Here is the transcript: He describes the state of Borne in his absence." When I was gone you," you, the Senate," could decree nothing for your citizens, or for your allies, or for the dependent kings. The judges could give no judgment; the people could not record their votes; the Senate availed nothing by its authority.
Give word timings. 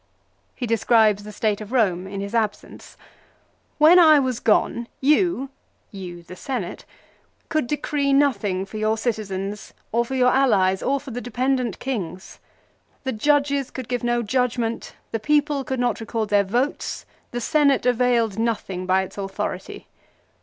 He 0.55 0.65
describes 0.65 1.21
the 1.23 1.31
state 1.31 1.61
of 1.61 1.69
Borne 1.69 2.07
in 2.07 2.21
his 2.21 2.33
absence." 2.33 2.97
When 3.85 3.99
I 3.99 4.17
was 4.17 4.39
gone 4.39 4.87
you," 4.99 5.49
you, 5.91 6.23
the 6.23 6.35
Senate," 6.35 6.85
could 7.49 7.67
decree 7.67 8.11
nothing 8.11 8.65
for 8.65 8.77
your 8.77 8.97
citizens, 8.97 9.75
or 9.91 10.03
for 10.03 10.15
your 10.15 10.31
allies, 10.31 10.81
or 10.81 10.99
for 10.99 11.11
the 11.11 11.21
dependent 11.21 11.77
kings. 11.77 12.39
The 13.03 13.11
judges 13.13 13.69
could 13.69 13.87
give 13.87 14.03
no 14.03 14.23
judgment; 14.23 14.95
the 15.11 15.19
people 15.19 15.63
could 15.63 15.79
not 15.79 15.99
record 15.99 16.29
their 16.29 16.43
votes; 16.45 17.05
the 17.29 17.39
Senate 17.39 17.85
availed 17.85 18.39
nothing 18.39 18.87
by 18.87 19.03
its 19.03 19.19
authority. 19.19 19.87